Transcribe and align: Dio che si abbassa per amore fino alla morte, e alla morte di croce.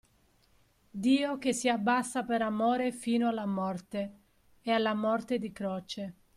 Dio 0.89 1.37
che 1.37 1.53
si 1.53 1.69
abbassa 1.69 2.23
per 2.23 2.41
amore 2.41 2.91
fino 2.91 3.29
alla 3.29 3.45
morte, 3.45 4.19
e 4.63 4.71
alla 4.71 4.95
morte 4.95 5.37
di 5.37 5.51
croce. 5.51 6.15